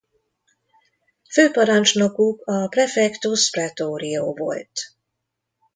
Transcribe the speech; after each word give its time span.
Főparancsnokuk 1.31 2.41
a 2.47 2.67
praefectus 2.67 3.49
praetorio 3.49 4.33
volt. 4.33 4.91